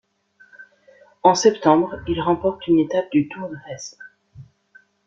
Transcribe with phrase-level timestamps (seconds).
[1.21, 3.99] En septembre, il remporte une étape du Tour de Hesse.